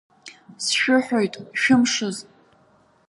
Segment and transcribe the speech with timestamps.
[0.63, 2.17] Сшәыҳәоит, шәымшыз!